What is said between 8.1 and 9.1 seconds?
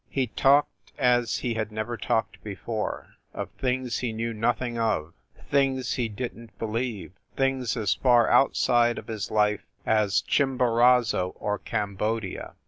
outside of